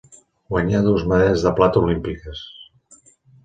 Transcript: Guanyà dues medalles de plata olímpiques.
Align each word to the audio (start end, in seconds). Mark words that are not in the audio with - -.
Guanyà 0.53 0.79
dues 0.87 1.03
medalles 1.11 1.45
de 1.49 1.53
plata 1.61 1.85
olímpiques. 1.85 2.45